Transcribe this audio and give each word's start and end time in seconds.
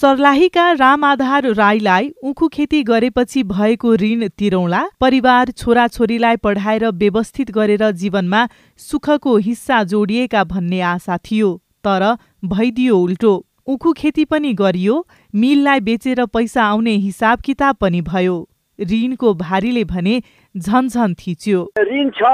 सर्लाहीका 0.00 0.70
रामआधार 0.72 1.46
राईलाई 1.54 2.08
उखु 2.22 2.46
खेती 2.48 2.82
गरेपछि 2.82 3.42
भएको 3.42 3.94
ऋण 3.94 4.28
तिरौला 4.38 4.80
परिवार 5.00 5.50
छोराछोरीलाई 5.52 6.36
पढाएर 6.36 6.86
व्यवस्थित 6.92 7.50
गरेर 7.50 7.90
जीवनमा 7.92 8.46
सुखको 8.80 9.36
हिस्सा 9.36 9.82
जोडिएका 9.84 10.44
भन्ने 10.44 10.80
आशा 10.92 11.16
थियो 11.16 11.50
तर 11.84 12.06
भइदियो 12.44 12.96
उल्टो। 12.98 13.34
उखु 13.66 13.92
खेती 13.92 14.24
पनि 14.24 14.52
गरियो 14.54 14.96
मिललाई 15.34 15.80
बेचेर 15.80 16.24
पैसा 16.26 16.64
आउने 16.64 16.96
हिसाब 16.96 17.40
किताब 17.40 17.76
पनि 17.76 18.00
भयो। 18.02 18.36
ऋणको 18.78 19.34
भारीले 19.36 19.84
भने 19.84 20.20
झन्झन 20.54 21.14
थिच्यो। 21.20 21.70
ऋण 21.82 22.10
छ। 22.10 22.32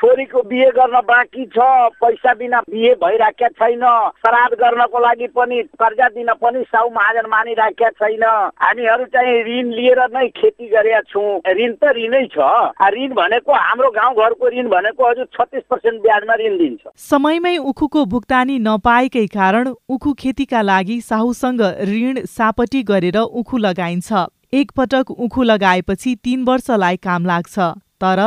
छोरीको 0.00 0.42
बिहे 0.48 0.68
गर्न 0.72 1.00
बाँकी 1.04 1.44
छ 1.46 1.64
पैसा 2.00 2.32
बिना 2.34 2.60
बिहे 2.70 2.92
भइराखेका 3.00 3.48
छैन 3.60 3.82
श्राद्ध 4.20 4.56
गर्नको 4.60 4.98
लागि 4.98 5.26
पनि 5.36 5.62
कर्जा 5.76 6.08
दिन 6.08 6.32
पनि 6.40 6.62
साउ 6.64 6.88
महाजन 6.90 7.26
मानिराखेका 7.30 7.90
छैन। 8.00 8.24
हामीहरू 8.64 9.04
चाहिँ 9.12 9.34
ऋण 9.44 9.72
लिएर 9.72 10.00
नै 10.14 10.26
खेती 10.38 10.68
गरेका 10.68 11.00
छौँ। 11.10 11.40
ऋण 11.58 11.72
त 11.76 11.92
ऋणै 11.96 12.24
छ। 12.32 12.48
ऋण 12.96 13.12
भनेको 13.14 13.52
हाम्रो 13.52 13.90
गाउँघरको 13.90 14.48
ऋण 14.56 14.68
भनेको 14.68 15.10
हजुर 15.10 15.28
छत्तिस 15.36 15.62
पर्सेन्ट 15.70 16.00
ब्याजमा 16.02 16.34
ऋण 16.40 16.56
दिन्छ। 16.58 16.82
समयमै 17.10 17.56
उखुको 17.70 18.04
भुक्तानी 18.06 18.58
नपाएकै 18.58 19.26
कारण 19.36 19.72
उखु 19.88 20.12
खेतीका 20.18 20.62
लागि 20.62 21.00
साहुसँग 21.02 21.60
ऋण 21.92 22.24
सापटी 22.30 22.82
गरेर 22.88 23.18
उखु 23.20 23.56
लगाइन्छ। 23.58 24.26
एकपटक 24.54 25.10
उखु 25.18 25.42
लगाएपछि 25.42 26.14
तीन 26.24 26.44
वर्षलाई 26.44 26.96
काम 27.04 27.26
लाग्छ। 27.26 27.58
तर 28.00 28.20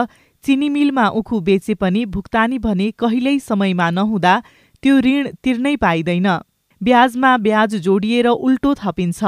चिनी 0.44 0.70
मिलमा 0.70 1.08
उखु 1.10 1.40
बेचे 1.40 1.74
पनि 1.74 2.06
भुक्तानी 2.06 2.58
भने 2.60 2.90
कहिल्यै 3.00 3.40
समयमा 3.40 3.90
नहुँदा 3.90 4.34
त्यो 4.84 5.00
ऋण 5.00 5.28
तिर्नै 5.44 5.76
पाइँदैन। 5.76 6.28
ब्याजमा 6.82 7.32
ब्याज 7.38 7.76
जोडिएर 7.76 8.28
उल्टो 8.28 8.74
थपिन्छ। 8.76 9.24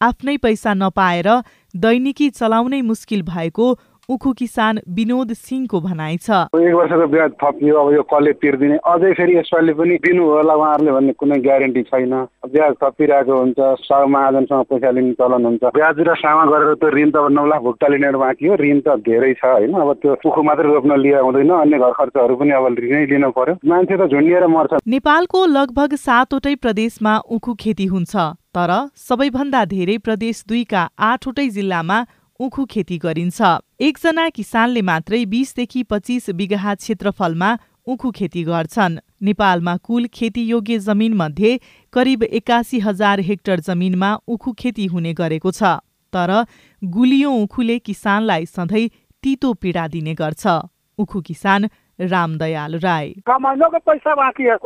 आफ्नै 0.00 0.36
पैसा 0.36 0.74
नपाएर 0.74 1.28
दैनिकी 1.74 2.28
चलाउनै 2.30 2.80
मुस्किल 2.82 3.22
भएको 3.22 3.66
उखु 4.08 4.32
किसान 4.38 4.78
विनोद 4.96 5.32
सिंहको 5.34 5.80
भनाइ 5.80 6.16
छ। 6.16 6.30
एक 6.54 6.74
वर्षको 6.78 7.06
ब्याज 7.10 7.30
थपियो 7.42 7.74
अब 7.74 7.88
यो 7.94 8.02
कसले 8.06 8.32
तिर्दिने? 8.38 8.76
अझै 8.86 9.12
फेरि 9.18 9.34
यसपालि 9.36 9.72
पनि 9.74 9.96
दिनु 9.98 10.22
होला 10.22 10.54
उहाँहरूले 10.54 10.92
भन्ने 10.94 11.12
कुनै 11.18 11.38
ग्यारेन्टी 11.42 11.82
छैन। 11.90 12.14
ब्याज 12.46 12.74
थपिरहेको 12.82 13.34
हुन्छ 13.34 13.58
महाजनसँग 14.14 14.62
पैसा 14.70 14.90
लिने 14.94 15.12
चलन 15.18 15.44
हुन्छ। 15.46 15.62
ब्याज 15.74 15.98
र 16.06 16.14
सामा 16.22 16.44
गरेर 16.46 16.74
त्यो 16.78 16.90
ऋण 16.94 17.10
त 17.10 17.16
नौ 17.34 17.46
लाख 17.50 17.60
भुक्ता 17.66 17.86
लिने 17.90 18.10
बाँकी 18.14 18.46
हो। 18.46 18.54
ऋण 18.62 18.78
त 18.86 18.94
धेरै 19.02 19.32
छ 19.34 19.44
होइन। 19.44 19.74
अब 19.74 19.90
त्यो 19.98 20.14
उखु 20.22 20.42
मात्रै 20.42 20.70
रोप्न 20.70 20.92
लिएर 21.02 21.26
हुँदैन। 21.26 21.50
अन्य 21.50 21.78
घर 21.82 21.92
खर्चहरू 21.98 22.34
पनि 22.38 22.52
अब 22.54 22.66
ऋणै 22.78 23.04
लिनु 23.10 23.30
पर्यो। 23.34 23.58
मान्छे 23.66 23.96
त 23.98 24.06
झुन्डिएर 24.06 24.46
मर्छ। 24.46 24.86
नेपालको 24.86 25.40
लगभग 25.50 25.94
सातवटै 25.98 26.54
प्रदेशमा 26.62 27.12
उखु 27.26 27.54
खेती 27.58 27.86
हुन्छ 27.90 28.14
तर 28.54 28.70
सबैभन्दा 28.96 29.64
धेरै 29.74 29.98
प्रदेश 29.98 30.44
दुईका 30.48 30.82
आठवटै 30.96 31.48
जिल्लामा 31.58 31.98
उखु 32.40 32.64
खेती 32.64 32.98
गरिन्छ। 32.98 33.38
एकजना 33.80 34.28
किसानले 34.28 34.82
मात्रै 34.82 35.24
बीसदेखि 35.24 35.82
पच्चिस 35.82 36.30
बिघा 36.30 36.74
क्षेत्रफलमा 36.74 37.50
उखु 37.86 38.10
खेती 38.10 38.42
गर्छन्। 38.44 38.98
नेपालमा 39.22 39.76
कुल 39.76 40.06
खेतीयोग्य 40.14 40.78
जमिन 40.78 41.12
मध्ये 41.14 41.58
करिब 41.92 42.22
एकासी 42.22 42.78
हजार 42.78 43.20
हेक्टर 43.20 43.60
जमिनमा 43.60 44.10
उखु 44.28 44.52
खेती 44.52 44.86
हुने 44.86 45.12
गरेको 45.14 45.50
छ 45.50 45.62
तर 46.12 46.30
गुलियो 46.82 47.30
उखुले 47.42 47.78
किसानलाई 47.78 48.46
सधैँ 48.46 48.88
तितो 49.22 49.52
पीडा 49.52 49.86
दिने 49.88 50.14
गर्छ। 50.14 50.46
उखु 50.98 51.20
किसान 51.20 51.68
रामदयाल 51.98 52.78
राई। 52.78 53.08
पैसा 53.28 54.14
बाँकी 54.14 54.44
है 54.44 54.56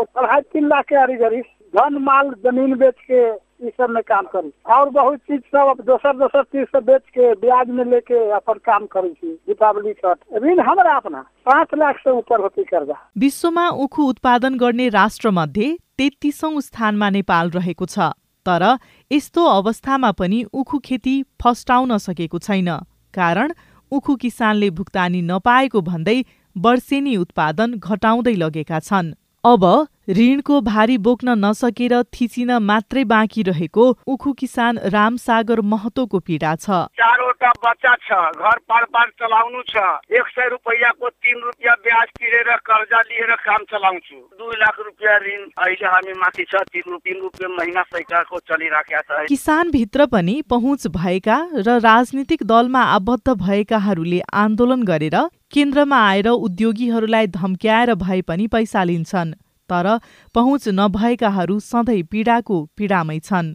इस 3.63 3.73
सब 3.73 3.91
में 3.91 4.03
काम 4.03 4.27
करी। 4.27 4.53
और 4.75 4.91
बहुत 4.91 5.19
चीज 5.21 5.41
सब 5.55 5.83
दोसर 5.87 6.17
दोसर 6.19 6.43
चीज 6.45 6.67
सब 6.67 6.85
बेच 6.85 7.03
के 7.11 7.33
ब्याज 7.41 7.69
में 7.71 7.85
लेके 7.85 8.19
अपन 8.33 8.59
काम 8.65 8.87
करी 8.87 9.09
थी 9.11 9.33
दीपावली 9.49 9.93
छठ। 9.95 10.19
ऋण 10.43 10.61
हमारा 10.61 10.97
अपना 10.97 11.21
पाँच 11.47 11.75
लाख 11.75 11.99
से 11.99 12.11
ऊपर 12.13 12.41
होती 12.41 12.65
कर्जा। 12.65 12.97
विश्वमा 13.19 13.69
उखु 13.79 14.03
उत्पादन 14.05 14.59
गर्ने 14.59 14.89
राष्ट्र 14.91 15.31
मध्ये 15.33 15.77
तेत्तिसौँ 15.99 16.61
स्थानमा 16.61 17.11
नेपाल 17.11 17.51
रहेको 17.51 17.87
छ 17.87 18.11
तर 18.47 18.63
यस्तो 19.11 19.45
अवस्थामा 19.47 20.11
पनि 20.13 20.45
उखु 20.53 20.79
खेती 20.81 21.23
फस्टाउन 21.43 21.97
सकेको 22.01 22.39
छैन। 22.41 22.69
कारण 23.15 23.53
उखु 23.93 24.15
किसानले 24.17 24.71
भुक्तानी 24.73 25.21
नपाएको 25.23 25.81
भन्दै 25.83 26.23
वर्षेनी 26.57 27.17
उत्पादन 27.17 27.75
घटाउँदै 27.75 28.35
लगेका 28.35 28.79
छन्। 28.81 29.13
अब 29.45 29.65
ऋणको 30.11 30.61
भारी 30.61 30.97
बोक्न 30.99 31.35
नसकेर 31.39 31.93
थिचिन 32.13 32.51
मात्रै 32.61 33.03
बाँकी 33.07 33.43
रहेको 33.43 33.85
उखु 34.07 34.33
किसान 34.35 34.79
रामसागर 34.91 35.61
महतोको 35.63 36.19
पीडा 36.21 36.55
छ। 36.57 36.79
चारवटा 36.99 37.51
बच्चा 37.65 37.93
छ 38.03 38.19
घर 38.35 38.59
पार 38.69 39.11
चलाउनु 39.21 39.63
छ। 39.69 39.77
एक 40.11 40.27
सय 40.29 40.49
रुपियाँको 40.51 41.09
तिन 41.09 41.37
रुपियाँ 41.41 41.75
ब्याज 41.85 42.09
तिरेर 42.17 42.51
कर्जा 42.67 43.01
लिएर 43.03 43.35
काम 43.41 43.65
चलाउँछु। 43.71 44.17
दुई 44.41 44.57
लाख 44.57 44.81
रुपियाँ 44.81 45.19
ऋण 45.21 45.45
अहिले 45.59 45.87
हामी 45.87 46.13
माथि 46.21 46.45
छ 46.45 46.63
तिन 46.73 46.97
तिन 46.97 47.21
रुपियाँ 47.21 47.51
महिना 47.51 47.83
सैकाको 47.89 48.39
चलिराखेका 48.51 49.23
छ। 49.23 49.29
किसान 49.29 49.71
भित्र 49.71 50.07
पनि 50.07 50.35
पहुँच 50.51 50.87
भएका 50.97 51.39
र 51.59 51.79
राजनीतिक 51.81 52.43
दलमा 52.47 52.83
आबद्ध 52.97 53.37
भएकाहरूले 53.37 54.21
आन्दोलन 54.43 54.83
गरेर 54.83 55.17
केन्द्रमा 55.53 56.03
आएर 56.09 56.29
उद्योगीहरूलाई 56.31 57.27
धम्क्याएर 57.39 57.95
भए 58.03 58.21
पनि 58.23 58.47
पैसा 58.49 58.85
लिन्छन्। 58.85 59.33
तर 59.71 59.99
पहुँच 60.35 60.69
नभएकाहरू 60.69 61.59
सधैँ 61.61 62.03
पीडाको 62.03 62.59
पीडामै 62.77 63.19
छन्। 63.21 63.55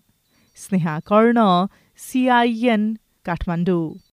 स्नेहा 0.57 0.99
कर्ण 0.99 1.39
सिआइएन 1.99 2.83
काठमाडौँ। 3.25 3.95